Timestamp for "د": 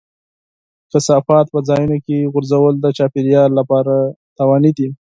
2.79-2.85